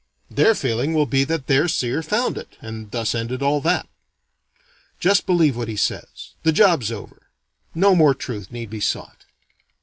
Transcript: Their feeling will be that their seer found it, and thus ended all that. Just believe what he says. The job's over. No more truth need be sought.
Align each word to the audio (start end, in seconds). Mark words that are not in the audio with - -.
Their 0.31 0.55
feeling 0.55 0.95
will 0.95 1.05
be 1.05 1.23
that 1.25 1.45
their 1.45 1.67
seer 1.67 2.01
found 2.01 2.35
it, 2.35 2.57
and 2.59 2.89
thus 2.89 3.13
ended 3.13 3.43
all 3.43 3.61
that. 3.61 3.87
Just 4.99 5.27
believe 5.27 5.55
what 5.55 5.67
he 5.67 5.75
says. 5.77 6.33
The 6.41 6.51
job's 6.51 6.91
over. 6.91 7.29
No 7.75 7.93
more 7.95 8.15
truth 8.15 8.51
need 8.51 8.71
be 8.71 8.79
sought. 8.79 9.25